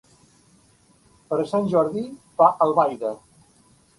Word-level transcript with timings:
Per 1.33 1.39
Sant 1.51 1.69
Jordi 1.75 2.03
va 2.41 2.47
a 2.53 2.57
Albaida. 2.69 3.15